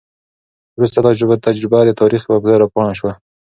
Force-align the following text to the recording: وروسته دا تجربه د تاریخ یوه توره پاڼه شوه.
وروسته 0.77 0.99
دا 1.01 1.11
تجربه 1.47 1.77
د 1.85 1.91
تاریخ 2.01 2.21
یوه 2.25 2.41
توره 2.49 2.67
پاڼه 2.73 2.93
شوه. 2.99 3.11